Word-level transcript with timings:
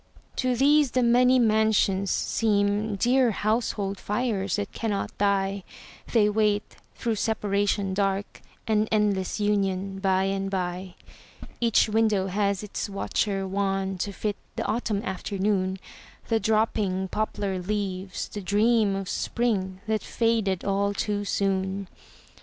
To 0.37 0.55
these 0.55 0.89
the 0.89 1.03
many 1.03 1.37
mansions 1.37 2.09
seem 2.09 2.95
Dear 2.95 3.29
household 3.29 3.99
fires 3.99 4.55
that 4.55 4.71
cannot 4.71 5.15
die; 5.19 5.63
They 6.11 6.27
wait 6.27 6.63
through 6.95 7.17
separation 7.17 7.93
dark 7.93 8.41
An 8.65 8.87
endless 8.91 9.39
union 9.39 9.99
by 9.99 10.23
and 10.23 10.49
by. 10.49 10.95
Each 11.59 11.87
window 11.87 12.25
has 12.29 12.63
its 12.63 12.89
watcher 12.89 13.47
wan 13.47 13.99
To 13.99 14.11
fit 14.11 14.37
the 14.55 14.65
autumn 14.65 15.03
afternoon, 15.03 15.77
The 16.29 16.39
dropping 16.39 17.09
poplar 17.09 17.59
leaves, 17.59 18.27
the 18.27 18.41
dream 18.41 18.95
Of 18.95 19.07
spring 19.07 19.81
that 19.85 20.01
faded 20.01 20.65
all 20.65 20.95
too 20.95 21.25
soon. 21.25 21.87